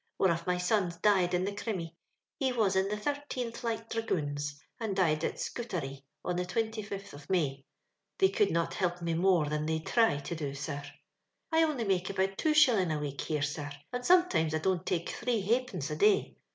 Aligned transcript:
One 0.17 0.31
of 0.31 0.47
my 0.47 0.57
sons 0.57 0.95
died 0.95 1.35
in 1.35 1.45
the 1.45 1.53
Crimmy; 1.53 1.95
he 2.39 2.51
was 2.51 2.75
in 2.75 2.87
the 2.87 2.95
10th 2.95 3.61
Light 3.61 3.87
Di>agoons, 3.87 4.53
and 4.79 4.97
tlied 4.97 5.23
at 5.23 5.39
Scutari, 5.39 6.07
on 6.25 6.37
the 6.37 6.43
25th 6.45 7.13
of 7.13 7.29
May. 7.29 7.65
They 8.17 8.29
could 8.29 8.49
not 8.49 8.73
hilp 8.73 9.03
me 9.03 9.13
more 9.13 9.47
than 9.47 9.67
they 9.67 9.77
thry 9.77 10.17
to 10.17 10.35
do, 10.35 10.55
sir. 10.55 10.77
•* 10.85 10.91
I 11.51 11.61
only 11.61 11.83
make 11.83 12.09
about 12.09 12.35
two 12.39 12.55
shilling 12.55 12.91
a 12.91 12.97
week 12.97 13.21
here, 13.21 13.43
sir; 13.43 13.69
and 13.93 14.03
sometimes 14.03 14.55
I 14.55 14.57
don't 14.57 14.87
take 14.87 15.09
three 15.09 15.39
ha'pence 15.41 15.91
a 15.91 15.95
day. 15.95 16.35